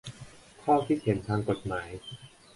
[0.63, 1.89] ข้อคิดเห็นทางกฎหมาย